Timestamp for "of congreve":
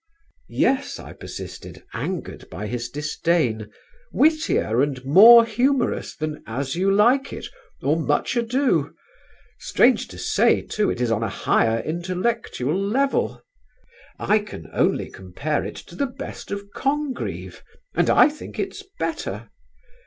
16.49-17.61